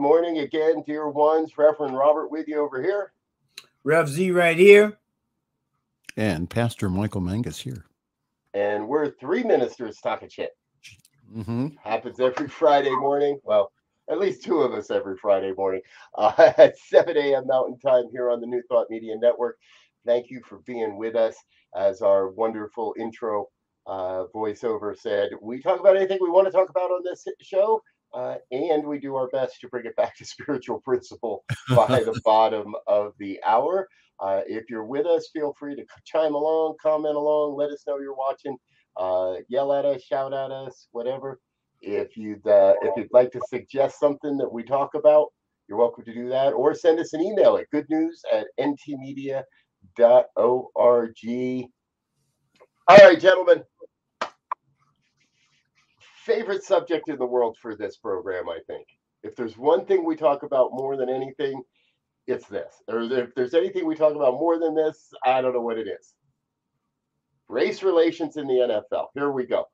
[0.00, 1.56] Morning again, dear ones.
[1.58, 3.12] Reverend Robert with you over here.
[3.84, 4.98] Rev Z right here.
[6.16, 7.84] And Pastor Michael Mangus here.
[8.54, 10.56] And we're three ministers talking shit.
[11.34, 11.68] Mm-hmm.
[11.82, 13.38] Happens every Friday morning.
[13.44, 13.72] Well,
[14.10, 15.82] at least two of us every Friday morning
[16.16, 17.46] uh, at 7 a.m.
[17.46, 19.58] Mountain Time here on the New Thought Media Network.
[20.06, 21.36] Thank you for being with us.
[21.76, 23.48] As our wonderful intro
[23.86, 27.80] uh, voiceover said, we talk about anything we want to talk about on this show.
[28.12, 32.20] Uh, and we do our best to bring it back to spiritual principle by the
[32.24, 33.88] bottom of the hour.
[34.18, 37.98] Uh, if you're with us, feel free to chime along, comment along, let us know
[37.98, 38.56] you're watching,
[38.96, 41.40] uh, yell at us, shout at us, whatever.
[41.80, 45.28] If you'd uh, if you'd like to suggest something that we talk about,
[45.66, 49.44] you're welcome to do that, or send us an email at goodnews at ntmedia.org.
[52.88, 53.62] All right, gentlemen
[56.24, 58.86] favorite subject in the world for this program, I think.
[59.22, 61.62] If there's one thing we talk about more than anything,
[62.26, 62.82] it's this.
[62.88, 65.88] Or if there's anything we talk about more than this, I don't know what it
[65.88, 66.14] is.
[67.48, 69.06] Race relations in the NFL.
[69.14, 69.66] Here we go.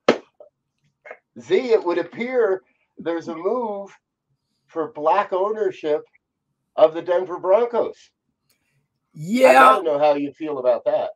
[1.39, 2.63] Z, it would appear
[2.97, 3.91] there's a move
[4.67, 6.03] for black ownership
[6.77, 8.11] of the Denver Broncos.
[9.13, 9.71] Yeah.
[9.71, 11.11] I don't know how you feel about that.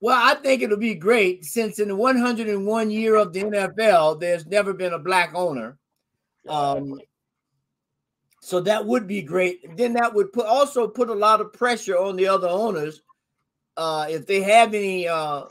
[0.00, 4.46] Well, I think it'll be great since in the 101 year of the NFL, there's
[4.46, 5.78] never been a black owner.
[6.48, 6.98] Um,
[8.40, 9.76] so that would be great.
[9.76, 13.02] Then that would put also put a lot of pressure on the other owners.
[13.76, 15.44] Uh, if they have any uh,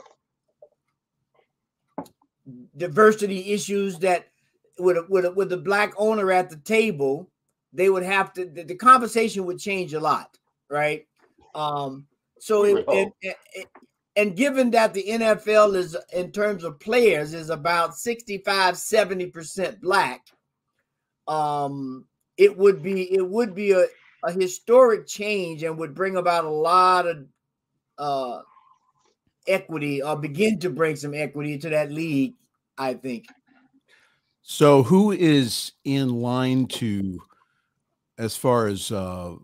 [2.76, 4.26] diversity issues that
[4.78, 7.30] with a, with a, with the black owner at the table,
[7.72, 10.36] they would have to the, the conversation would change a lot,
[10.68, 11.06] right?
[11.54, 12.06] Um,
[12.40, 13.12] so it, it,
[13.54, 13.66] it,
[14.20, 20.26] and given that the NFL is in terms of players is about 65 70% black
[21.26, 22.04] um
[22.36, 23.86] it would be it would be a,
[24.24, 27.24] a historic change and would bring about a lot of
[27.98, 28.40] uh
[29.46, 32.34] equity or begin to bring some equity to that league
[32.76, 33.26] i think.
[34.42, 37.22] So who is in line to
[38.18, 39.36] as far as uh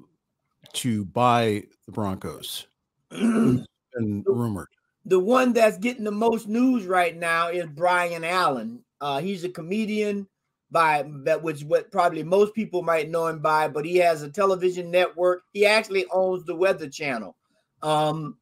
[0.74, 2.66] to buy the broncos
[3.96, 4.68] been rumored.
[5.04, 8.80] The one that's getting the most news right now is Byron Allen.
[9.00, 10.26] Uh, he's a comedian
[10.70, 14.30] by that which what probably most people might know him by, but he has a
[14.30, 15.42] television network.
[15.52, 17.36] He actually owns the Weather Channel.
[17.82, 18.36] Um,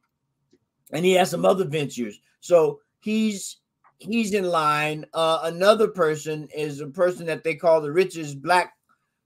[0.91, 2.19] and he has some other ventures.
[2.39, 3.57] So he's
[3.99, 5.05] he's in line.
[5.13, 8.73] Uh, another person is a person that they call the richest black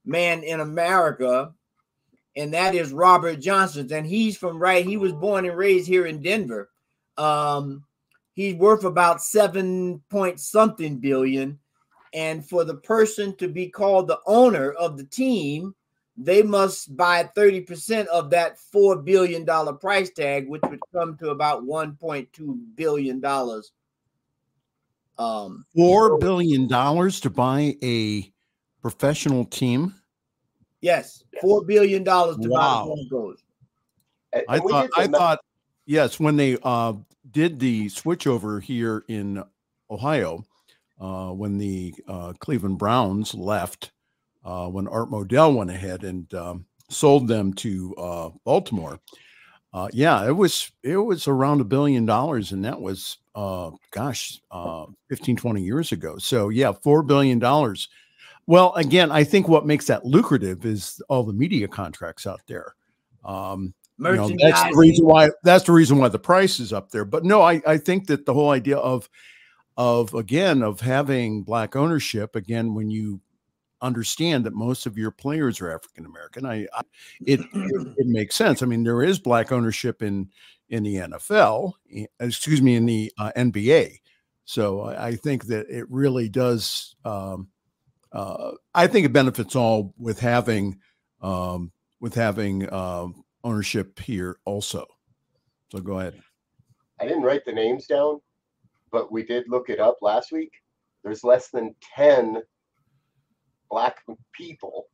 [0.04, 1.52] man in America
[2.40, 3.92] and that is Robert Johnson's.
[3.92, 6.70] And he's from right, he was born and raised here in Denver.
[7.18, 7.84] Um,
[8.32, 11.58] he's worth about seven point something billion.
[12.12, 15.74] And for the person to be called the owner of the team,
[16.16, 19.46] they must buy 30% of that $4 billion
[19.78, 23.24] price tag, which would come to about $1.2 billion.
[25.18, 28.32] Um, $4 billion to buy a
[28.82, 29.94] professional team?
[30.80, 32.86] Yes, four billion dollars to wow.
[32.86, 33.42] buy the Broncos.
[34.48, 34.90] I thought.
[34.96, 35.40] I thought.
[35.86, 36.94] Yes, when they uh,
[37.30, 39.42] did the switchover here in
[39.90, 40.44] Ohio,
[41.00, 43.92] uh, when the uh, Cleveland Browns left,
[44.44, 49.00] uh, when Art Modell went ahead and um, sold them to uh, Baltimore.
[49.72, 53.18] Uh, yeah, it was it was around a billion dollars, and that was
[53.92, 54.40] gosh,
[55.08, 56.18] 15, 20 years ago.
[56.18, 57.88] So yeah, four billion dollars
[58.46, 62.74] well, again, I think what makes that lucrative is all the media contracts out there.
[63.24, 66.90] Um, you know, that's the reason why that's the reason why the price is up
[66.90, 67.04] there.
[67.04, 69.08] But no, I, I think that the whole idea of
[69.76, 73.20] of again of having black ownership again when you
[73.82, 76.82] understand that most of your players are African American, I, I
[77.20, 78.62] it, it, it makes sense.
[78.62, 80.30] I mean, there is black ownership in
[80.70, 81.72] in the NFL,
[82.20, 83.98] excuse me, in the uh, NBA.
[84.44, 86.94] So I, I, think that it really does.
[87.04, 87.48] Um,
[88.12, 90.78] uh, I think it benefits all with having
[91.20, 93.08] um, with having uh,
[93.44, 94.86] ownership here also.
[95.70, 96.20] So go ahead.
[97.00, 98.20] I didn't write the names down,
[98.90, 100.52] but we did look it up last week.
[101.04, 102.42] There's less than 10
[103.70, 103.98] black
[104.32, 104.88] people.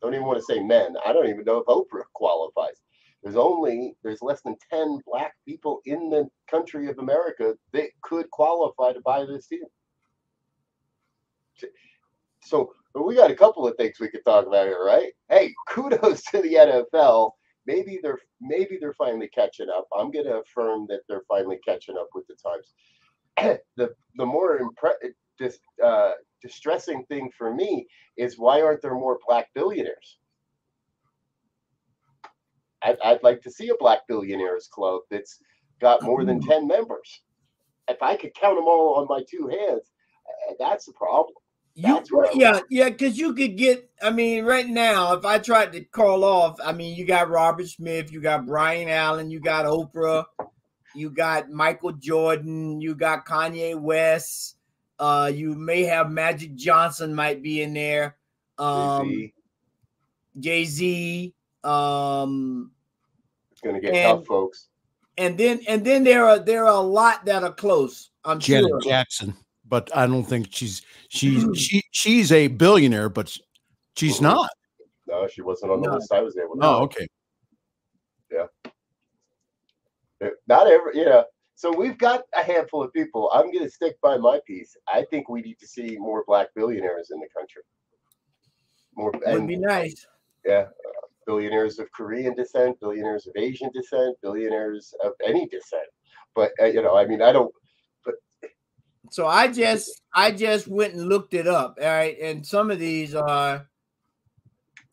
[0.00, 0.96] Don't even want to say men.
[1.04, 2.80] I don't even know if Oprah qualifies.
[3.22, 8.30] There's only there's less than 10 black people in the country of America that could
[8.30, 9.60] qualify to buy this team.
[12.42, 15.12] So we got a couple of things we could talk about here, right?
[15.28, 17.32] Hey, kudos to the NFL.
[17.66, 19.86] Maybe they're maybe they're finally catching up.
[19.96, 22.72] I'm going to affirm that they're finally catching up with the times.
[23.76, 29.18] the the more impre- dis, uh, distressing thing for me is why aren't there more
[29.26, 30.18] black billionaires?
[32.82, 35.38] I'd, I'd like to see a black billionaires club that's
[35.80, 37.22] got more than 10 members.
[37.88, 39.90] If I could count them all on my two hands,
[40.26, 41.34] uh, that's the problem.
[41.74, 42.02] You,
[42.34, 43.88] yeah, yeah, because you could get.
[44.02, 47.68] I mean, right now, if I tried to call off, I mean, you got Robert
[47.68, 50.24] Smith, you got Byron Allen, you got Oprah,
[50.94, 54.56] you got Michael Jordan, you got Kanye West,
[54.98, 58.16] uh, you may have Magic Johnson might be in there,
[58.58, 59.30] um,
[60.38, 61.34] Jay Z.
[61.62, 62.72] Um,
[63.52, 64.68] it's gonna get and, tough, folks.
[65.16, 68.10] And then, and then there are there are a lot that are close.
[68.24, 68.80] I'm Janet sure.
[68.80, 69.34] Jackson
[69.70, 71.56] but I don't think she's she's mm.
[71.56, 73.34] she she's a billionaire, but
[73.96, 74.24] she's mm-hmm.
[74.24, 74.50] not.
[75.06, 75.94] No, she wasn't on the no.
[75.94, 76.66] list I was able to.
[76.66, 77.06] Oh, okay.
[78.30, 78.46] Yeah.
[80.46, 81.22] Not every, yeah.
[81.54, 83.30] So we've got a handful of people.
[83.32, 84.76] I'm going to stick by my piece.
[84.88, 87.62] I think we need to see more black billionaires in the country.
[88.96, 90.06] More would be nice.
[90.44, 95.86] Yeah, uh, billionaires of Korean descent, billionaires of Asian descent, billionaires of any descent.
[96.34, 97.52] But uh, you know, I mean, I don't.
[99.10, 101.78] So I just I just went and looked it up.
[101.80, 103.68] All right, and some of these are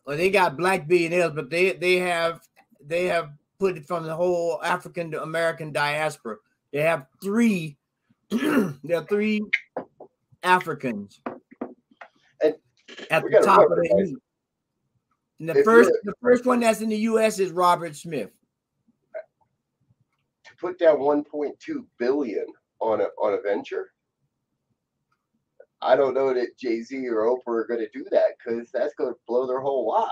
[0.04, 2.40] well, they got black billionaires, but they they have
[2.84, 3.30] they have
[3.60, 6.36] put it from the whole African American diaspora.
[6.72, 7.76] They have three.
[8.30, 9.42] there are three
[10.42, 11.20] Africans
[12.42, 12.54] and
[13.10, 14.18] at the top of the heap.
[15.38, 17.38] And the first the first one that's in the U.S.
[17.38, 18.30] is Robert Smith.
[19.14, 21.52] To put down 1.2
[21.98, 22.46] billion
[22.80, 23.92] on a on a venture
[25.80, 28.94] I don't know that Jay Z or Oprah are going to do that because that's
[28.94, 30.10] going to blow their whole wad.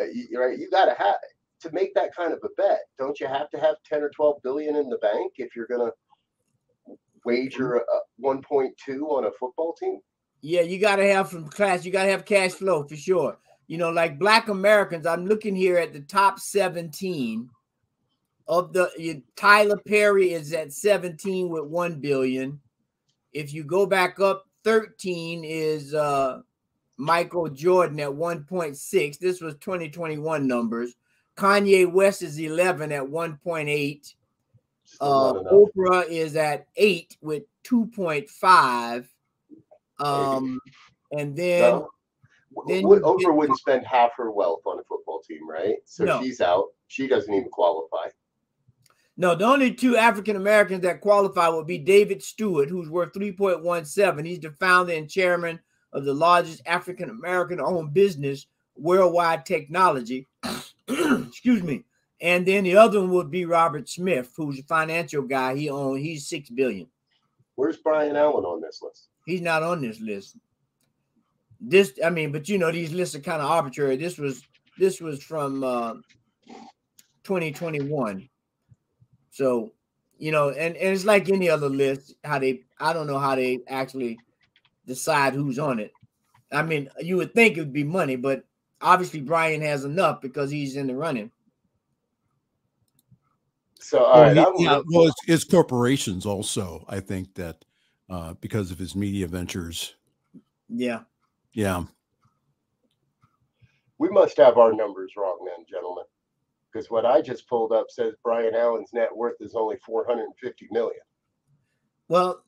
[0.00, 0.58] Uh, you, right?
[0.58, 1.16] You got to have
[1.62, 2.80] to make that kind of a bet.
[2.98, 5.90] Don't you have to have ten or twelve billion in the bank if you're going
[5.90, 7.82] to wager a
[8.22, 10.00] 1.2 on a football team?
[10.42, 11.84] Yeah, you got to have some class.
[11.84, 13.38] You got to have cash flow for sure.
[13.66, 15.06] You know, like Black Americans.
[15.06, 17.48] I'm looking here at the top 17
[18.48, 18.90] of the.
[18.96, 22.60] You, Tyler Perry is at 17 with one billion.
[23.32, 26.40] If you go back up, 13 is uh,
[26.96, 29.18] Michael Jordan at 1.6.
[29.18, 30.94] This was 2021 numbers.
[31.36, 34.14] Kanye West is 11 at 1.8.
[35.00, 39.06] Uh, Oprah is at 8 with 2.5.
[39.98, 40.60] Um,
[41.12, 41.88] and then, no.
[42.66, 45.76] then Oprah get, wouldn't spend half her wealth on a football team, right?
[45.84, 46.20] So no.
[46.20, 46.66] she's out.
[46.88, 48.08] She doesn't even qualify.
[49.20, 54.24] No, the only two African Americans that qualify would be David Steward, who's worth 3.17.
[54.24, 55.60] He's the founder and chairman
[55.92, 58.46] of the largest African American owned business,
[58.76, 60.26] Worldwide Technology.
[60.88, 61.84] Excuse me.
[62.22, 65.54] And then the other one would be Robert Smith, who's a financial guy.
[65.54, 66.86] He owns he's six billion.
[67.56, 69.08] Where's Byron Allen on this list?
[69.26, 70.38] He's not on this list.
[71.60, 73.98] This, I mean, but you know, these lists are kind of arbitrary.
[73.98, 74.42] This was
[74.78, 75.92] this was from uh
[77.24, 78.29] 2021.
[79.30, 79.72] So,
[80.18, 83.36] you know, and, and it's like any other list, how they I don't know how
[83.36, 84.18] they actually
[84.86, 85.92] decide who's on it.
[86.52, 88.44] I mean, you would think it would be money, but
[88.80, 91.30] obviously Byron has enough because he's in the running.
[93.78, 96.84] So, all right, well, he, yeah, well it's, it's, corporations also.
[96.88, 97.64] I think that
[98.10, 99.94] uh, because of his media ventures.
[100.68, 101.00] Yeah.
[101.52, 101.84] Yeah.
[103.98, 106.04] We must have our numbers wrong, then, gentlemen
[106.72, 111.00] because what I just pulled up says Byron Allen's net worth is only 450 million.
[112.08, 112.44] Well,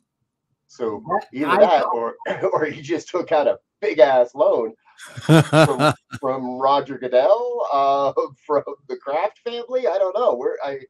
[0.67, 2.15] so either I that or
[2.53, 8.13] or he just took out a big ass loan from, from Roger Goodell, uh,
[8.47, 9.87] from the Kraft family.
[9.87, 10.81] I don't know where I.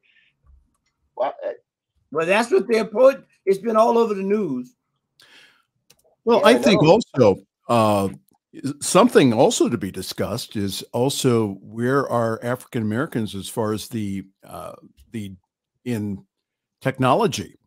[1.15, 1.33] Well,
[2.11, 3.25] well, that's what they're put.
[3.45, 4.75] It's been all over the news.
[6.25, 8.09] Well, yeah, I, I think also uh,
[8.81, 14.25] Something also to be discussed is also where are African Americans as far as the
[14.47, 14.73] uh,
[15.11, 15.35] the
[15.85, 16.23] in
[16.81, 17.57] technology.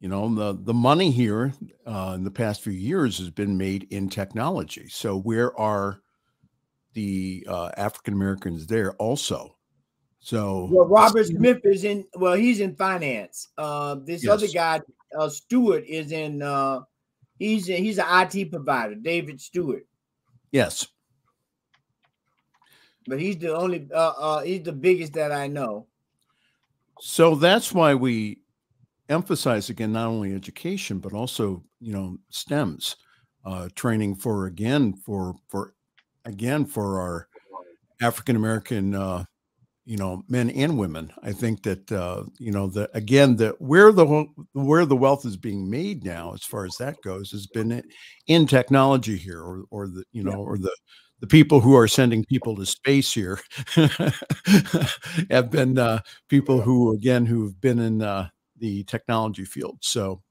[0.00, 1.52] You know, the the money here
[1.86, 4.88] uh, in the past few years has been made in technology.
[4.88, 6.00] So where are
[6.94, 9.56] the uh, African Americans there also?
[10.20, 12.06] So well, Robert Smith is in.
[12.14, 13.48] Well, he's in finance.
[13.58, 14.32] Uh, this yes.
[14.32, 14.80] other guy,
[15.18, 16.42] uh, Steward, is in.
[16.42, 16.80] Uh,
[17.42, 19.84] he's in, he's an IT provider, David Steward.
[20.50, 20.86] Yes,
[23.06, 23.88] but he's the only.
[23.92, 25.86] Uh, uh, he's the biggest that I know.
[27.00, 28.42] So that's why we
[29.08, 32.96] emphasize again not only education but also you know STEMs
[33.44, 35.74] uh, training for again for for
[36.24, 37.28] again for our
[38.00, 39.24] African American uh,
[39.84, 41.12] you know men and women.
[41.22, 45.36] I think that uh, you know the again the where the where the wealth is
[45.36, 47.82] being made now as far as that goes has been
[48.26, 50.36] in technology here or or the you know yeah.
[50.36, 50.74] or the
[51.20, 53.38] the people who are sending people to space here
[55.30, 59.78] have been uh, people who again who've been in uh, the technology field.
[59.80, 60.22] So,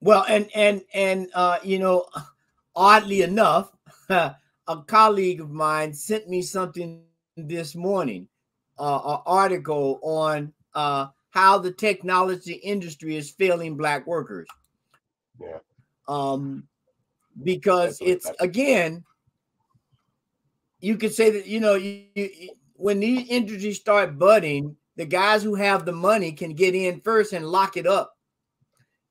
[0.00, 2.06] well, and and and uh, you know,
[2.76, 3.70] oddly enough,
[4.08, 4.36] a
[4.86, 7.02] colleague of mine sent me something
[7.46, 8.28] this morning,
[8.78, 14.48] uh, an article on uh, how the technology industry is failing black workers.
[15.40, 15.58] Yeah.
[16.08, 16.64] Um,
[17.42, 19.04] because it's again,
[20.80, 25.42] you could say that you know you, you, when these industries start budding, the guys
[25.42, 28.14] who have the money can get in first and lock it up.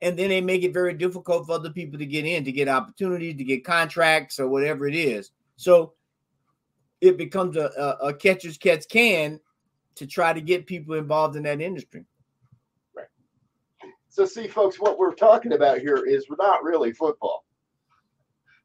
[0.02, 2.68] And then they make it very difficult for other people to get in, to get
[2.68, 5.32] opportunities, to get contracts or whatever it is.
[5.56, 5.94] So
[7.02, 9.40] it becomes a, a, a catcher's catch can
[9.96, 12.06] to try to get people involved in that industry.
[12.96, 13.08] Right.
[14.10, 17.46] So, see, folks, what we're talking about here is not really football.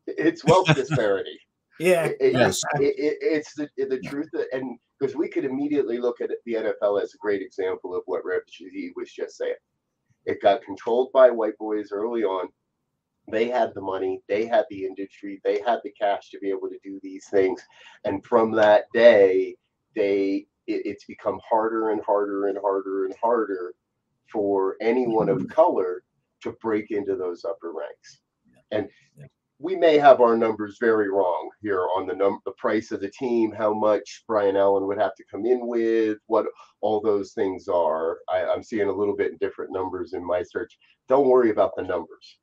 [0.07, 1.39] It's wealth disparity.
[1.79, 2.61] Yeah, it, yes.
[2.75, 6.53] It, it, it's the the truth, that, and because we could immediately look at the
[6.53, 9.55] NFL as a great example of what Rev Z was just saying.
[10.27, 12.49] It got controlled by white boys early on.
[13.31, 16.69] They had the money, they had the industry, they had the cash to be able
[16.69, 17.63] to do these things,
[18.05, 19.57] and from that day,
[19.95, 23.75] they it's become harder and harder and harder and harder
[24.33, 25.49] for anyone of mm-hmm.
[25.49, 26.03] color
[26.43, 28.21] to break into those upper ranks.
[28.71, 28.89] And
[29.59, 33.11] we may have our numbers very wrong here on the num the price of the
[33.11, 36.47] team, how much Byron Allen would have to come in with, what
[36.81, 38.19] all those things are.
[38.29, 40.77] I, I'm seeing a little bit different numbers in my search.
[41.09, 42.39] Don't worry about the numbers.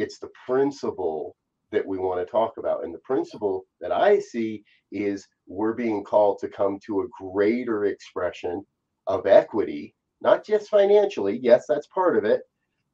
[0.00, 1.36] It's the principle
[1.72, 2.84] that we want to talk about.
[2.84, 7.84] And the principle that I see is we're being called to come to a greater
[7.84, 8.64] expression
[9.06, 11.38] of equity, not just financially.
[11.42, 12.42] Yes, that's part of it.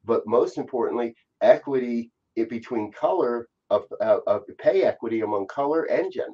[0.05, 6.11] But most importantly, equity it between color of, uh, of pay equity among color and
[6.11, 6.31] gender.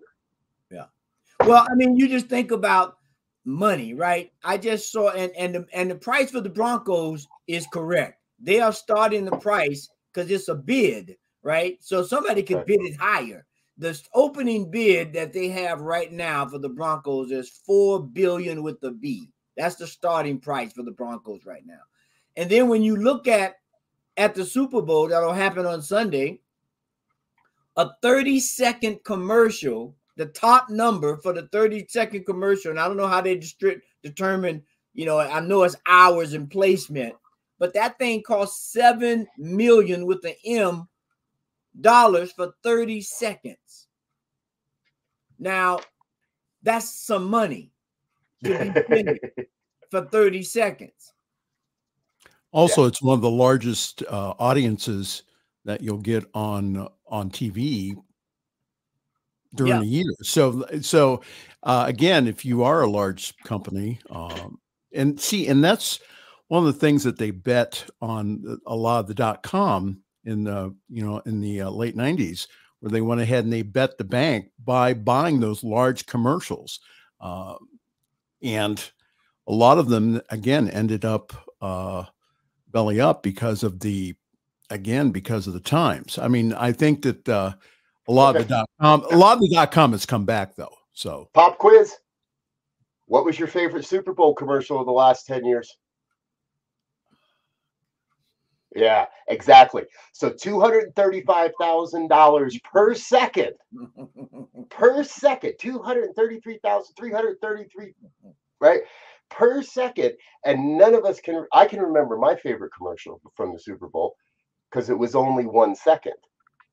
[0.69, 0.85] Yeah.
[1.45, 2.97] Well, I mean, you just think about
[3.45, 4.31] money, right?
[4.43, 8.19] I just saw and and the, and the price for the Broncos is correct.
[8.39, 11.77] They are starting the price because it's a bid, right?
[11.81, 12.67] So somebody could right.
[12.67, 13.45] bid it higher.
[13.77, 18.79] The opening bid that they have right now for the Broncos is four billion with
[18.81, 19.29] the B.
[19.57, 21.81] That's the starting price for the Broncos right now.
[22.35, 23.55] And then when you look at
[24.15, 26.39] at the Super Bowl that'll happen on Sunday,
[27.77, 32.97] a 30 second commercial, the top number for the 30 second commercial, and I don't
[32.97, 34.61] know how they distri- determine,
[34.93, 37.15] you know, I know it's hours and placement,
[37.63, 40.85] but that thing cost 7 million with the M
[41.79, 43.87] dollars for 30 seconds.
[45.39, 45.79] Now,
[46.61, 47.71] that's some money
[48.43, 49.05] to be
[49.89, 51.13] for 30 seconds.
[52.51, 52.89] Also, yeah.
[52.89, 55.23] it's one of the largest uh, audiences
[55.63, 57.95] that you'll get on on TV
[59.55, 59.79] during yeah.
[59.79, 60.13] the year.
[60.21, 61.21] So, so
[61.63, 64.59] uh, again, if you are a large company, um,
[64.91, 66.01] and see, and that's
[66.53, 70.43] one of the things that they bet on a lot of the dot com in
[70.43, 72.45] the you know in the uh, late '90s,
[72.79, 76.79] where they went ahead and they bet the bank by buying those large commercials,
[77.19, 77.55] uh,
[78.43, 78.91] and
[79.47, 82.03] a lot of them again ended up uh,
[82.67, 84.13] belly up because of the
[84.69, 86.19] again because of the times.
[86.19, 87.53] I mean, I think that uh,
[88.07, 88.43] a lot okay.
[88.43, 90.75] of the dot com a lot of the dot com has come back though.
[90.93, 91.95] So pop quiz.
[93.07, 95.75] What was your favorite Super Bowl commercial of the last 10 years?
[98.75, 99.83] Yeah, exactly.
[100.13, 103.51] So $235,000 per second.
[104.69, 105.53] per second.
[105.59, 107.93] 233,333
[108.59, 108.81] right?
[109.29, 110.13] per second.
[110.45, 114.15] And none of us can, I can remember my favorite commercial from the Super Bowl
[114.69, 116.13] because it was only one second.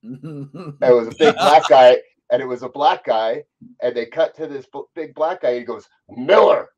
[0.02, 1.99] it was a big black guy,
[2.30, 3.42] and it was a black guy,
[3.83, 5.59] and they cut to this big black guy.
[5.59, 6.70] He goes, Miller.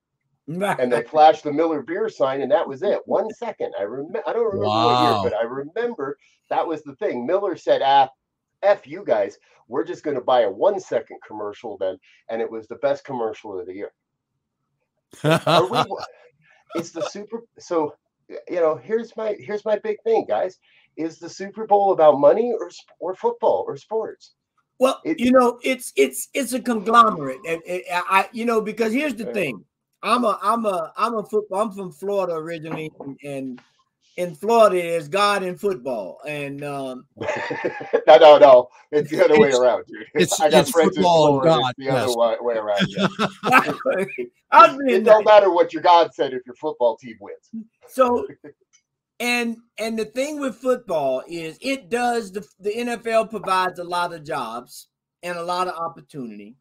[0.48, 3.00] And they flashed the Miller beer sign, and that was it.
[3.06, 3.72] One second.
[3.78, 4.22] I remember.
[4.26, 4.86] I don't remember wow.
[4.86, 6.18] what year, but I remember
[6.50, 7.26] that was the thing.
[7.26, 8.08] Miller said, "Ah,
[8.62, 9.38] f you guys.
[9.68, 13.04] We're just going to buy a one second commercial then," and it was the best
[13.04, 13.92] commercial of the year.
[15.24, 15.30] We,
[16.76, 17.94] is the super so
[18.48, 20.58] you know here's my here's my big thing guys
[20.96, 24.32] is the super bowl about money or or football or sports
[24.78, 28.92] well it, you know it's it's it's a conglomerate and, and i you know because
[28.92, 29.62] here's the thing
[30.02, 32.90] i'm a i'm a i'm a football i'm from florida originally
[33.24, 33.60] and,
[34.16, 39.50] in Florida is God in football, and um, no, no, no, it's the other way
[39.52, 40.06] around, dude.
[40.14, 41.48] It's, I got it's friends in Florida.
[41.48, 42.14] God, the yes.
[42.18, 42.86] other way, around.
[42.88, 43.08] Yeah.
[44.86, 47.66] it don't matter what your God said if your football team wins.
[47.88, 48.26] So,
[49.20, 54.12] and and the thing with football is it does the the NFL provides a lot
[54.12, 54.88] of jobs
[55.22, 56.56] and a lot of opportunity.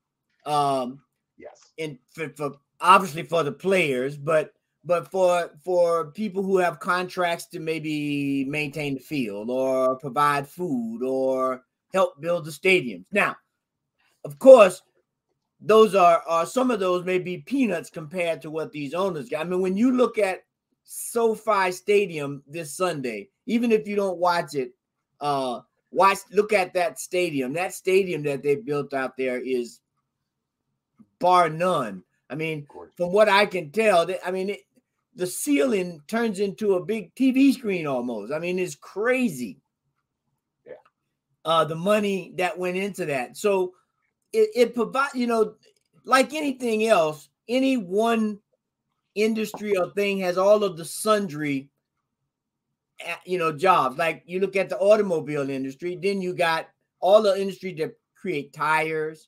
[0.46, 1.02] Um,
[1.38, 6.80] yes, and for, for obviously for the players, but but for for people who have
[6.80, 13.06] contracts to maybe maintain the field or provide food or help build the stadiums.
[13.12, 13.36] Now,
[14.26, 14.82] of course,
[15.60, 19.42] those are, are some of those may be peanuts compared to what these owners get.
[19.42, 20.44] I mean, when you look at
[20.84, 24.72] SoFi Stadium this Sunday, even if you don't watch it,
[25.20, 25.62] uh,
[25.92, 27.54] watch look at that stadium.
[27.54, 29.80] That stadium that they built out there is
[31.20, 32.04] bar none.
[32.32, 34.62] I mean, from what I can tell, I mean, it,
[35.16, 38.32] the ceiling turns into a big TV screen almost.
[38.32, 39.60] I mean, it's crazy.
[40.66, 40.74] Yeah.
[41.44, 43.36] Uh, the money that went into that.
[43.36, 43.74] So
[44.32, 45.55] it, it provides, you know,
[46.05, 48.40] like anything else, any one
[49.16, 51.70] industry or thing has all of the sundry
[53.01, 56.70] eh, you know jobs like you look at the automobile industry then you got
[57.01, 59.27] all the industry that create tires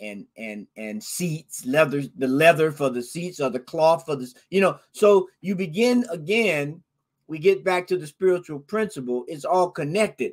[0.00, 4.34] and and and seats leather the leather for the seats or the cloth for this
[4.50, 6.82] you know so you begin again
[7.26, 10.32] we get back to the spiritual principle it's all connected.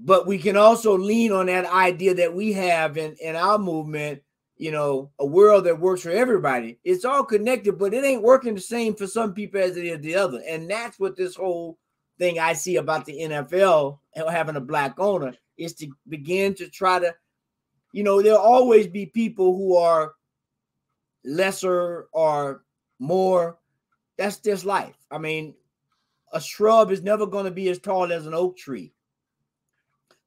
[0.00, 4.22] But we can also lean on that idea that we have in in our movement
[4.56, 6.78] you know a world that works for everybody.
[6.84, 10.00] It's all connected but it ain't working the same for some people as it is
[10.00, 10.42] the other.
[10.48, 11.78] And that's what this whole
[12.18, 13.98] thing i see about the nfl
[14.30, 17.14] having a black owner is to begin to try to
[17.94, 20.14] you know, there'll always be people who are
[21.24, 22.64] lesser or
[22.98, 23.58] more.
[24.18, 24.96] That's just life.
[25.12, 25.54] I mean,
[26.32, 28.92] a shrub is never going to be as tall as an oak tree.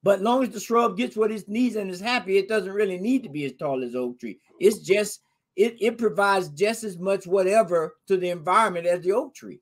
[0.02, 3.00] But long as the shrub gets what it needs and is happy, it doesn't really
[3.00, 4.40] need to be as tall as oak tree.
[4.62, 5.20] It's just
[5.58, 9.60] it, it provides just as much whatever to the environment as the oak tree.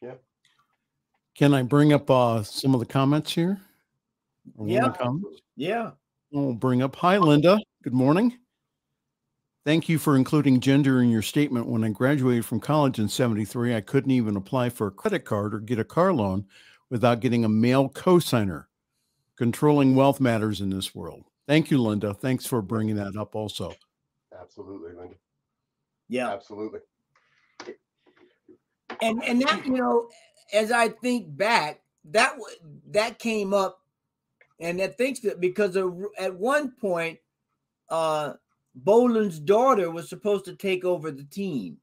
[0.00, 0.14] Yeah.
[1.34, 3.60] Can I bring up uh, some of the comments here?
[4.64, 4.90] Yeah.
[4.90, 5.40] Comments?
[5.56, 5.90] Yeah.
[6.34, 6.96] I'll bring up.
[6.96, 7.58] Hi, Linda.
[7.82, 8.38] Good morning.
[9.64, 11.66] Thank you for including gender in your statement.
[11.68, 15.54] When I graduated from college in 73, I couldn't even apply for a credit card
[15.54, 16.46] or get a car loan
[16.90, 18.64] without getting a male cosigner.
[19.36, 21.24] Controlling wealth matters in this world.
[21.46, 22.14] Thank you, Linda.
[22.14, 23.74] Thanks for bringing that up also.
[24.38, 25.16] Absolutely, Linda.
[26.08, 26.32] Yeah.
[26.32, 26.80] Absolutely.
[29.00, 30.08] And and that, you know,
[30.52, 32.36] as I think back, that
[32.90, 33.81] that came up
[34.62, 37.18] and that thinks that because at one point,
[37.88, 38.34] uh,
[38.74, 41.78] Bowlen's daughter was supposed to take over the team.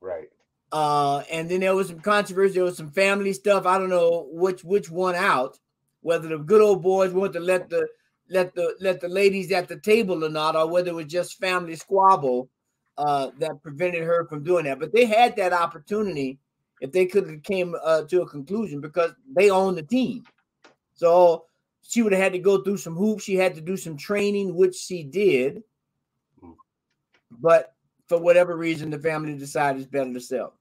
[0.00, 0.28] Right.
[0.70, 2.54] Uh, and then there was some controversy.
[2.54, 3.64] There was some family stuff.
[3.64, 5.58] I don't know which which one out.
[6.02, 7.88] Whether the good old boys wanted to let the
[8.28, 11.38] let the let the ladies at the table or not, or whether it was just
[11.38, 12.50] family squabble
[12.98, 14.78] uh, that prevented her from doing that.
[14.78, 16.38] But they had that opportunity
[16.80, 20.24] if they could have came uh, to a conclusion because they own the team.
[20.94, 21.46] So
[21.82, 23.24] she would have had to go through some hoops.
[23.24, 25.62] She had to do some training, which she did.
[27.30, 27.74] But
[28.08, 30.54] for whatever reason, the family decided it's better to sell.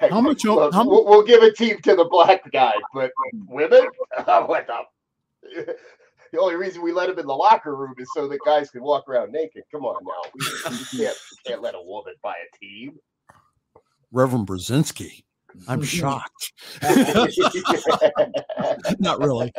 [0.00, 0.44] Hey, how much?
[0.44, 3.12] Look, how we'll, we'll, give a team to the black guy, but
[3.46, 3.86] women,
[4.24, 5.74] what the?
[6.32, 8.82] The only reason we let him in the locker room is so that guys can
[8.82, 9.62] walk around naked.
[9.70, 12.98] Come on now, we, we can't we can't let a woman buy a team.
[14.10, 15.22] Reverend Brzezinski.
[15.68, 16.52] I'm shocked.
[18.98, 19.52] Not really.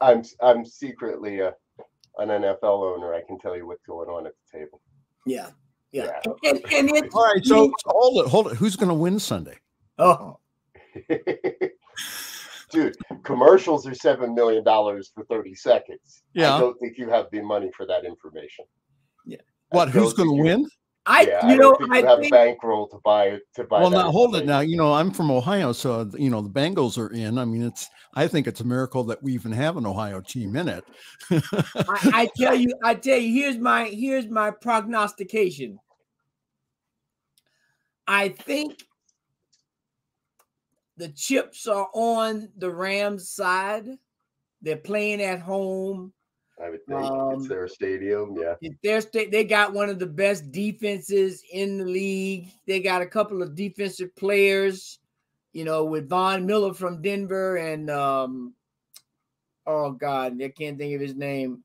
[0.00, 1.54] I'm I'm secretly a
[2.18, 3.14] an NFL owner.
[3.14, 4.80] I can tell you what's going on at the table.
[5.26, 5.50] Yeah.
[5.92, 6.20] Yeah.
[6.24, 6.50] yeah.
[6.50, 7.44] And, and it, All right.
[7.44, 8.30] So hold it.
[8.30, 8.56] Hold it.
[8.56, 9.56] Who's going to win Sunday?
[9.98, 10.38] Oh.
[12.70, 16.22] Dude, commercials are seven million dollars for 30 seconds.
[16.34, 16.54] Yeah.
[16.54, 18.64] I don't think you have the money for that information.
[19.24, 19.38] Yeah.
[19.70, 19.88] What?
[19.90, 20.68] Who's going to win?
[21.06, 23.80] I, yeah, you I know, I have think, bankroll to buy it to buy.
[23.80, 24.44] Well, now hold it.
[24.44, 27.38] Now you know I'm from Ohio, so uh, you know the Bengals are in.
[27.38, 27.88] I mean, it's.
[28.14, 30.84] I think it's a miracle that we even have an Ohio team in it.
[31.30, 31.40] I,
[31.88, 33.32] I tell you, I tell you.
[33.32, 35.78] Here's my here's my prognostication.
[38.06, 38.82] I think
[41.00, 43.88] the chips are on the Rams' side,
[44.60, 46.12] They're playing at home.
[46.62, 48.36] I would think um, it's their stadium.
[48.38, 49.32] Yeah, their state.
[49.32, 52.48] They got one of the best defenses in the league.
[52.66, 54.98] They got a couple of defensive players.
[55.52, 58.54] You know, with Von Miller from Denver and um,
[59.66, 61.64] oh god, I can't think of his name.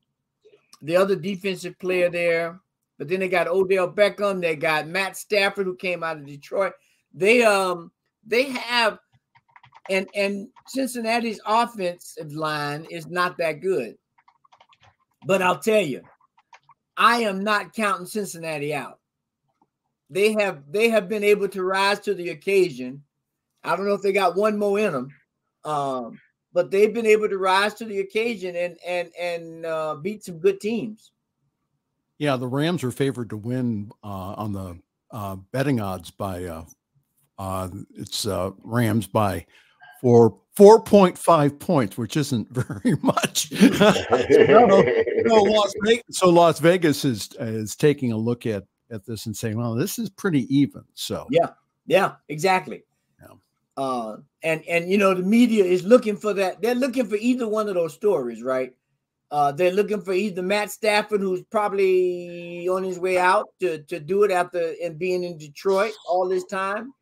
[0.82, 2.60] The other defensive player there.
[2.98, 4.40] But then they got Odell Beckham.
[4.40, 6.72] They got Matt Stafford, who came out of Detroit.
[7.12, 7.92] They um
[8.26, 8.98] they have
[9.90, 13.96] and and Cincinnati's offensive line is not that good.
[15.26, 16.02] But I'll tell you,
[16.96, 19.00] I am not counting Cincinnati out.
[20.08, 23.02] They have they have been able to rise to the occasion.
[23.64, 25.08] I don't know if they got one more in them,
[25.64, 26.20] um,
[26.52, 30.38] but they've been able to rise to the occasion and and and uh, beat some
[30.38, 31.10] good teams.
[32.18, 34.78] Yeah, the Rams are favored to win uh, on the
[35.10, 36.64] uh, betting odds by uh,
[37.36, 39.44] uh, it's uh, Rams by
[40.00, 43.52] for 4.5 points, which isn't very much.
[43.52, 44.82] no,
[45.24, 49.36] no, Las Vegas, so Las Vegas is is taking a look at at this and
[49.36, 51.50] saying, "Well, this is pretty even." So yeah,
[51.86, 52.84] yeah, exactly.
[53.20, 53.34] Yeah.
[53.76, 56.62] Uh, and and you know the media is looking for that.
[56.62, 58.74] They're looking for either one of those stories, right?
[59.30, 63.98] Uh, they're looking for either Matt Stafford, who's probably on his way out to, to
[63.98, 66.94] do it after and being in Detroit all this time,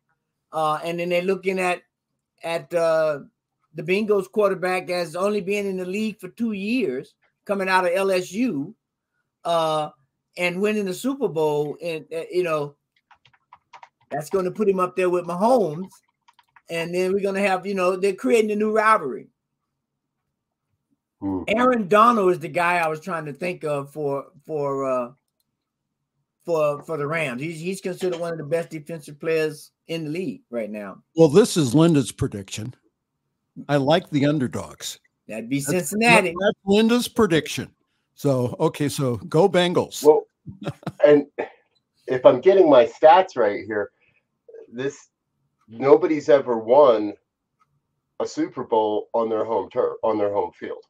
[0.51, 1.83] uh, and then they're looking at
[2.43, 3.19] at uh,
[3.75, 7.13] the Bengals quarterback as only being in the league for two years,
[7.45, 8.73] coming out of LSU,
[9.43, 9.89] uh,
[10.37, 11.77] and winning the Super Bowl.
[11.83, 12.75] And uh, you know,
[14.09, 15.89] that's going to put him up there with Mahomes.
[16.69, 19.27] And then we're going to have, you know, they're creating a new rivalry.
[21.21, 21.43] Mm-hmm.
[21.59, 25.11] Aaron Donald is the guy I was trying to think of for for uh,
[26.45, 27.41] for for the Rams.
[27.41, 31.03] He's he's considered one of the best defensive players in the league right now.
[31.15, 32.75] Well, this is Linda's prediction.
[33.67, 34.99] I like the underdogs.
[35.27, 36.29] That'd be Cincinnati.
[36.29, 37.71] That's, that's Linda's prediction.
[38.13, 40.03] So okay, so go Bengals.
[40.03, 40.25] Well,
[41.05, 41.25] and
[42.07, 43.91] if I'm getting my stats right here,
[44.71, 45.09] this
[45.67, 47.13] nobody's ever won
[48.19, 50.83] a Super Bowl on their home turf on their home field.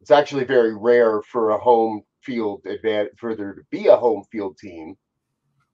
[0.00, 4.24] It's actually very rare for a home field advantage for there to be a home
[4.30, 4.96] field team.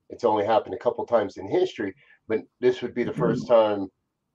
[0.09, 1.95] It's only happened a couple times in history,
[2.29, 3.81] but this would be the first mm-hmm.
[3.81, 3.89] time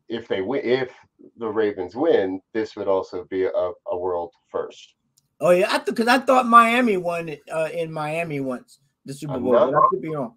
[0.10, 0.94] if they win if
[1.38, 4.96] the Ravens win, this would also be a, a world first.
[5.40, 9.54] Oh yeah, I because I thought Miami won uh, in Miami once the Super Bowl.
[9.54, 10.36] Not, I could be wrong.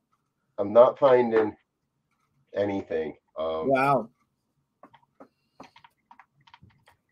[0.59, 1.57] I'm not finding
[2.55, 3.15] anything.
[3.39, 4.09] Um, wow.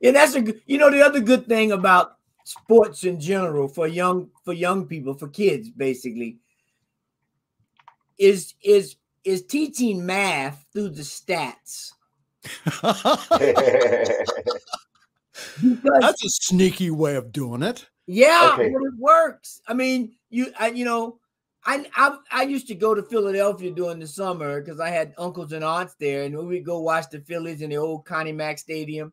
[0.01, 0.61] Yeah, that's a good.
[0.67, 5.15] You know, the other good thing about sports in general for young for young people
[5.15, 6.39] for kids basically
[8.19, 11.93] is is is teaching math through the stats
[16.01, 18.69] that's a sneaky way of doing it yeah okay.
[18.69, 21.19] it works i mean you I, you know
[21.67, 25.53] I, I, I used to go to Philadelphia during the summer because I had uncles
[25.53, 28.59] and aunts there, and we would go watch the Phillies in the old Connie Mack
[28.59, 29.13] Stadium.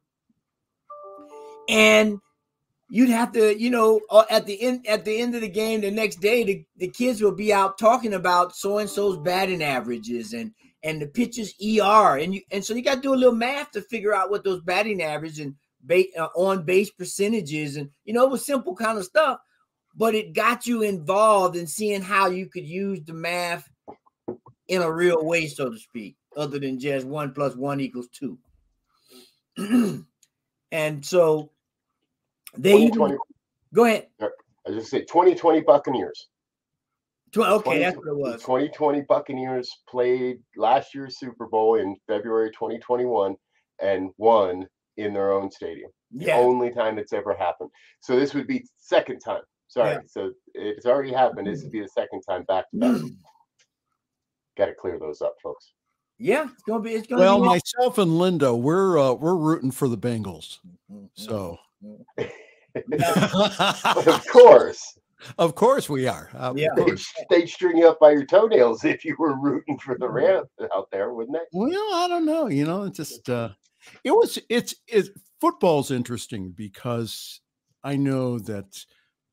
[1.68, 2.20] And
[2.90, 5.82] you'd have to, you know, uh, at the end at the end of the game
[5.82, 9.64] the next day, the, the kids will be out talking about so and so's batting
[9.64, 10.52] averages and
[10.84, 13.72] and the pitcher's ER, and you and so you got to do a little math
[13.72, 18.14] to figure out what those batting average and ba- uh, on base percentages, and you
[18.14, 19.40] know, it was simple kind of stuff,
[19.96, 23.70] but it got you involved in seeing how you could use the math
[24.68, 28.38] in a real way, so to speak, other than just one plus one equals two.
[30.72, 31.52] and so
[32.58, 32.90] they
[33.74, 34.08] go ahead.
[34.22, 36.28] I just say 2020 Buccaneers.
[37.36, 38.42] Okay, 20, that's what it was.
[38.42, 43.36] 2020 Buccaneers played last year's Super Bowl in February 2021
[43.82, 44.68] and won
[44.98, 45.90] in their own stadium.
[46.12, 46.36] The yeah.
[46.36, 47.70] only time it's ever happened.
[48.02, 49.42] So this would be second time.
[49.68, 49.94] Sorry.
[49.94, 50.00] Yeah.
[50.06, 51.48] So it's already happened.
[51.48, 53.02] This would be the second time back to back.
[54.58, 55.74] Got to clear those up, folks.
[56.20, 56.92] Yeah, it's gonna be.
[56.92, 60.60] It's gonna well, be myself and Linda, we're uh, we're rooting for the Bengals.
[60.92, 61.06] Mm-hmm.
[61.16, 61.58] So
[64.12, 64.98] of course.
[65.38, 66.30] Of course we are.
[66.34, 66.70] Uh, yeah.
[66.76, 67.00] They'd,
[67.30, 70.90] they'd, string you up by your toenails if you were rooting for the Rams out
[70.92, 71.58] there, wouldn't they?
[71.58, 72.48] Well, I don't know.
[72.48, 73.50] You know, it's just uh
[74.04, 77.42] it was it's it's football's interesting because
[77.84, 78.86] I know that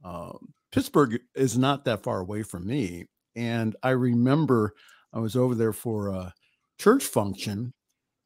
[0.05, 3.07] um, Pittsburgh is not that far away from me.
[3.37, 4.75] And I remember
[5.12, 6.35] I was over there for a
[6.79, 7.73] church function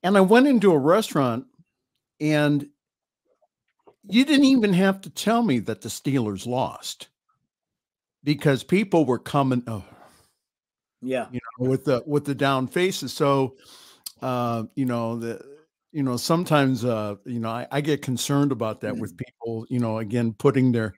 [0.03, 1.47] and I went into a restaurant
[2.21, 2.67] and
[4.09, 7.09] you didn't even have to tell me that the Steelers lost
[8.25, 9.63] because people were coming.
[9.69, 9.85] Oh,
[11.01, 13.13] yeah, you know, with the with the down faces.
[13.13, 13.57] So,
[14.23, 15.55] uh, you know, the
[15.95, 19.01] you know, sometimes, uh, you know, I, I get concerned about that mm-hmm.
[19.01, 20.93] with people, you know, again, putting their,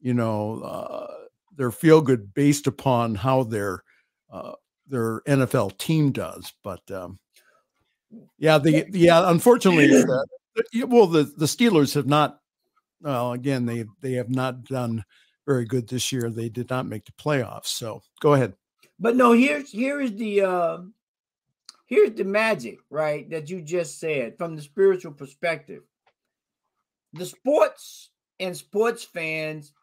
[0.00, 1.14] you know, uh,
[1.56, 3.84] their feel good based upon how their,
[4.32, 4.54] uh,
[4.88, 6.52] their NFL team does.
[6.64, 7.20] But, um,
[8.36, 12.40] yeah, the, yeah, unfortunately, uh, well, the, the Steelers have not,
[13.00, 15.04] well, again, they, they have not done
[15.46, 16.30] very good this year.
[16.30, 17.66] They did not make the playoffs.
[17.66, 18.54] So go ahead.
[18.98, 20.78] But no, here's, here is the, uh,
[21.92, 25.82] Here's the magic, right, that you just said from the spiritual perspective.
[27.12, 28.08] The sports
[28.40, 29.74] and sports fans,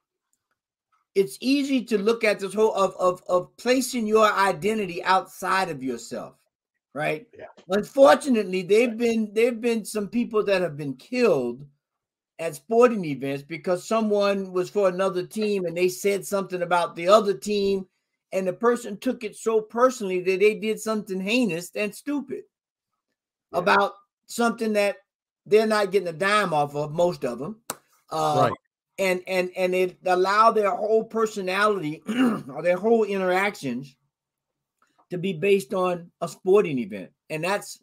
[1.13, 5.83] it's easy to look at this whole of, of, of placing your identity outside of
[5.83, 6.33] yourself,
[6.95, 7.27] right?
[7.37, 7.45] Yeah.
[7.67, 11.63] Unfortunately, they've been they've been some people that have been killed
[12.39, 17.07] at sporting events because someone was for another team and they said something about the
[17.07, 17.85] other team
[18.31, 22.43] and the person took it so personally that they did something heinous and stupid
[23.51, 23.59] yeah.
[23.59, 23.93] about
[24.25, 24.97] something that
[25.45, 27.59] they're not getting a dime off of most of them
[28.11, 28.57] uh, right
[28.99, 33.95] and and and it allow their whole personality or their whole interactions
[35.09, 37.81] to be based on a sporting event and that's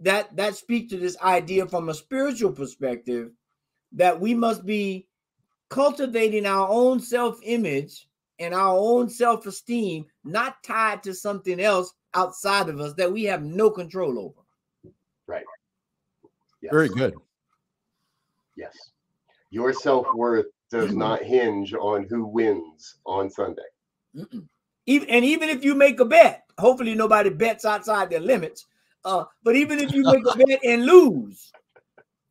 [0.00, 3.30] that that speaks to this idea from a spiritual perspective
[3.92, 5.06] that we must be
[5.68, 12.68] cultivating our own self-image and our own self esteem, not tied to something else outside
[12.68, 14.92] of us that we have no control over.
[15.26, 15.44] Right.
[16.60, 16.72] Yes.
[16.72, 17.14] Very good.
[18.56, 18.74] Yes.
[19.50, 23.62] Your self worth does not hinge on who wins on Sunday.
[24.86, 28.66] Even and even if you make a bet, hopefully nobody bets outside their limits.
[29.04, 31.52] Uh, but even if you make a bet and lose,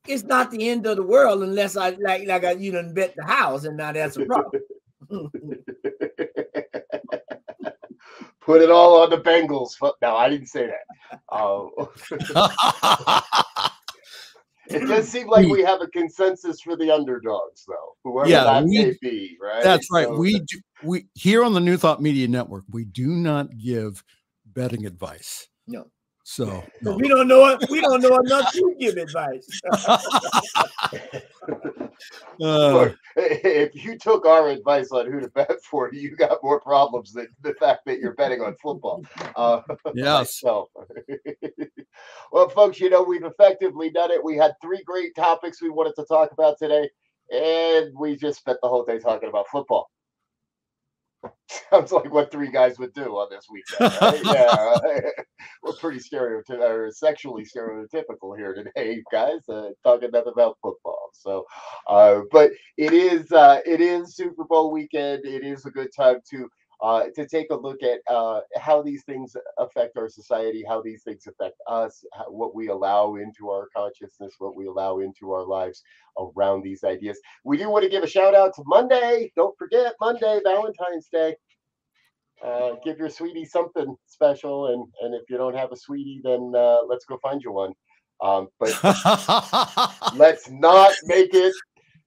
[0.08, 3.14] it's not the end of the world unless I like like I you know bet
[3.16, 4.62] the house and now that's a problem.
[8.46, 9.72] Put it all on the Bengals.
[10.02, 11.20] No, I didn't say that.
[11.36, 11.72] Um,
[14.70, 17.96] it does seem like we have a consensus for the underdogs, though.
[18.04, 19.64] Whoever yeah, that we, may be, right?
[19.64, 20.06] That's right.
[20.06, 24.04] So, we do, we here on the New Thought Media Network, we do not give
[24.46, 25.48] betting advice.
[25.66, 25.88] No.
[26.28, 26.96] So no.
[26.96, 29.48] we don't know we don't know enough to give advice.
[32.42, 37.14] uh, if you took our advice on who to bet for, you got more problems
[37.14, 39.04] than the fact that you're betting on football.
[39.36, 39.62] Uh,
[39.94, 40.40] yes.
[40.40, 40.72] So,
[42.32, 44.24] well, folks, you know we've effectively done it.
[44.24, 46.90] We had three great topics we wanted to talk about today,
[47.32, 49.92] and we just spent the whole day talking about football.
[51.72, 54.02] Sounds like what three guys would do on this weekend.
[54.02, 54.22] Right?
[54.26, 55.10] yeah,
[55.64, 59.48] we're pretty stereotypical or sexually stereotypical here today, guys.
[59.50, 61.10] Uh, talking nothing about football.
[61.14, 61.46] So,
[61.88, 65.26] uh, but it is uh, it is Super Bowl weekend.
[65.26, 66.50] It is a good time to
[66.82, 71.04] uh, to take a look at uh, how these things affect our society, how these
[71.04, 75.46] things affect us, how, what we allow into our consciousness, what we allow into our
[75.46, 75.82] lives
[76.20, 77.20] around these ideas.
[77.44, 79.32] We do want to give a shout out to Monday.
[79.36, 81.36] Don't forget Monday, Valentine's Day.
[82.44, 86.54] Uh, give your sweetie something special, and and if you don't have a sweetie, then
[86.56, 87.74] uh, let's go find you one.
[88.22, 88.72] Um, but
[90.16, 91.54] let's not make it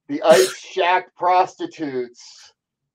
[0.08, 2.52] the ice shack prostitutes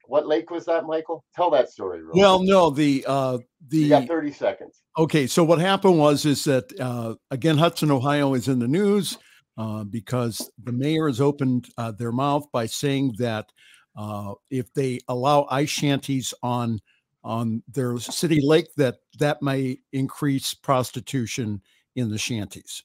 [0.07, 1.23] what lake was that, Michael?
[1.35, 2.01] Tell that story.
[2.13, 2.49] well, quick.
[2.49, 3.37] no, the uh,
[3.69, 4.81] the you got thirty seconds.
[4.97, 9.17] Okay, so what happened was is that uh, again, Hudson, Ohio, is in the news
[9.57, 13.49] uh, because the mayor has opened uh, their mouth by saying that
[13.95, 16.79] uh, if they allow ice shanties on
[17.23, 21.61] on their city lake, that that may increase prostitution
[21.95, 22.83] in the shanties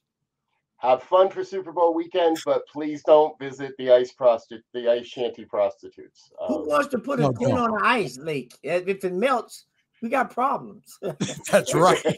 [0.79, 5.07] have fun for Super Bowl weekend, but please don't visit the ice prostitute, the ice
[5.07, 6.31] shanty prostitutes.
[6.41, 8.57] Um, Who wants to put a pin on an ice lake?
[8.63, 9.67] If it melts,
[10.01, 10.99] we got problems.
[11.51, 12.01] That's right.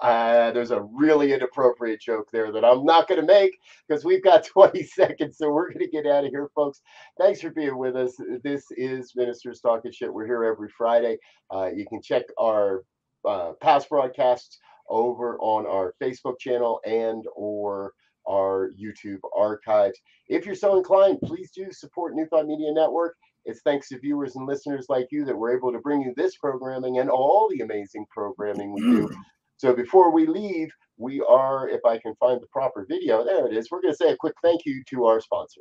[0.00, 4.22] uh, there's a really inappropriate joke there that I'm not going to make because we've
[4.22, 6.80] got 20 seconds, so we're going to get out of here, folks.
[7.18, 8.14] Thanks for being with us.
[8.42, 10.12] This is Ministers Talking Shit.
[10.12, 11.18] We're here every Friday.
[11.52, 12.82] Uh, you can check our
[13.26, 17.92] uh, past broadcasts over on our Facebook channel and or
[18.28, 19.98] our YouTube archives.
[20.28, 23.16] If you're so inclined, please do support New Thought Media Network.
[23.44, 26.36] It's thanks to viewers and listeners like you that we're able to bring you this
[26.36, 29.10] programming and all the amazing programming we do.
[29.58, 33.56] So before we leave, we are, if I can find the proper video, there it
[33.56, 33.70] is.
[33.70, 35.60] We're going to say a quick thank you to our sponsor.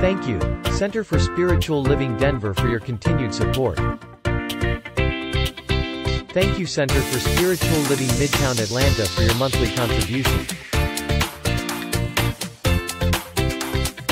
[0.00, 0.38] Thank you,
[0.72, 3.78] Center for Spiritual Living Denver for your continued support.
[6.34, 10.46] Thank you Center for Spiritual Living Midtown Atlanta for your monthly contribution.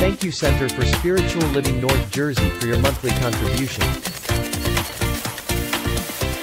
[0.03, 3.85] Thank you Center for Spiritual Living North Jersey for your monthly contribution.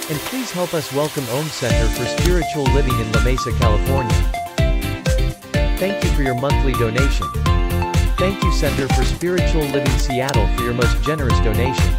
[0.09, 4.15] And please help us welcome Om Center for Spiritual Living in La Mesa, California.
[5.77, 7.27] Thank you for your monthly donation.
[8.15, 11.93] Thank you Center for Spiritual Living Seattle for your most generous donation.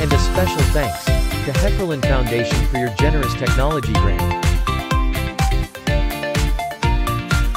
[0.00, 4.51] And a special thanks to Heckerland Foundation for your generous technology grant.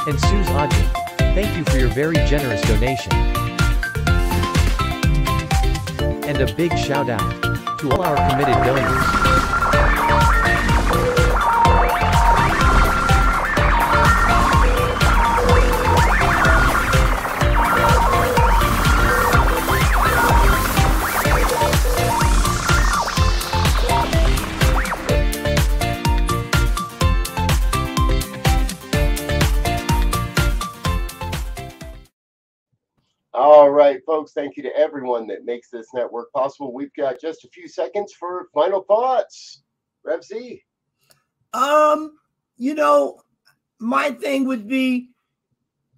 [0.08, 0.86] And Suze Ogden,
[1.34, 3.12] thank you for your very generous donation.
[6.22, 7.42] And a big shout out
[7.80, 9.25] to all our committed donors.
[34.26, 34.32] Folks.
[34.32, 36.72] Thank you to everyone that makes this network possible.
[36.72, 39.62] We've got just a few seconds for final thoughts.
[40.04, 40.62] Rev Z.
[41.52, 42.18] Um,
[42.56, 43.20] you know,
[43.78, 45.10] my thing would be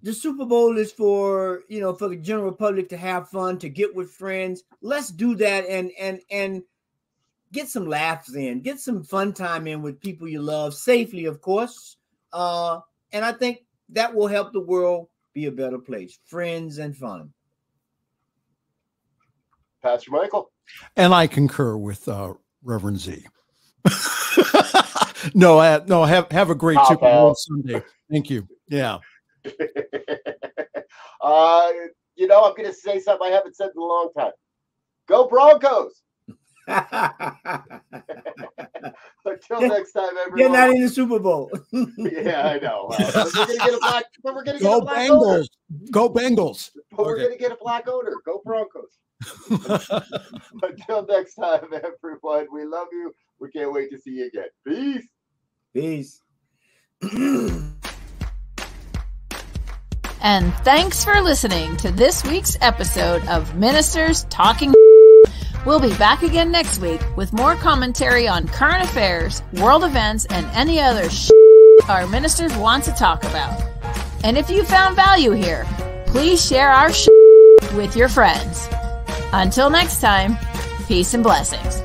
[0.01, 3.69] the Super Bowl is for you know for the general public to have fun, to
[3.69, 4.63] get with friends.
[4.81, 6.63] Let's do that and and and
[7.51, 11.41] get some laughs in, get some fun time in with people you love, safely, of
[11.41, 11.97] course.
[12.31, 12.79] Uh,
[13.11, 16.19] and I think that will help the world be a better place.
[16.25, 17.33] Friends and fun.
[19.81, 20.51] Pastor Michael.
[20.95, 23.25] And I concur with uh, Reverend Z.
[25.33, 27.35] no, I, no, have have a great Pop Super Bowl.
[27.35, 27.81] Sunday.
[28.11, 28.47] Thank you.
[28.67, 28.97] Yeah.
[31.21, 31.71] uh,
[32.15, 34.31] you know, I'm going to say something I haven't said in a long time.
[35.07, 36.01] Go Broncos.
[39.25, 41.51] Until next time, You're not in the Super Bowl.
[41.71, 42.87] yeah, I know.
[42.91, 44.05] Uh, but we're going to get a black.
[44.23, 45.39] But we're going to get Go a black owner.
[45.39, 45.47] Bengals.
[45.91, 46.69] Go Bengals.
[46.91, 47.23] But we're Okay.
[47.23, 48.13] going to get a black owner.
[48.25, 48.97] Go Broncos.
[50.63, 52.47] Until next time, everyone.
[52.53, 53.13] We love you.
[53.39, 54.47] We can't wait to see you again.
[54.65, 55.07] Peace.
[55.73, 56.21] Peace.
[60.21, 64.73] And thanks for listening to this week's episode of Ministers Talking.
[65.65, 70.45] We'll be back again next week with more commentary on current affairs, world events, and
[70.53, 71.31] any other sh-
[71.87, 73.61] our ministers want to talk about.
[74.23, 75.65] And if you found value here,
[76.07, 77.07] please share our sh-
[77.75, 78.67] with your friends.
[79.33, 80.37] Until next time,
[80.87, 81.81] peace and blessings.